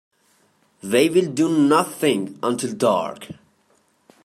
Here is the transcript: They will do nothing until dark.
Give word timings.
They 0.81 1.09
will 1.09 1.31
do 1.31 1.47
nothing 1.47 2.39
until 2.41 2.73
dark. 2.73 3.27